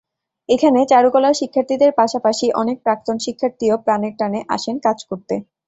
[0.49, 5.35] এখানে চারুকলার শিক্ষার্থীদের পাশাপাশি অনেক প্রাক্তন শিক্ষার্থীও প্রাণের টানে আসেন কাজ করতে।